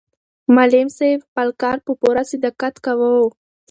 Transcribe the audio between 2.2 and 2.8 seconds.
صداقت